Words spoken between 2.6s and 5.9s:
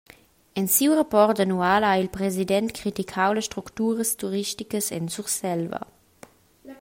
criticau las structuras turisticas en Surselva.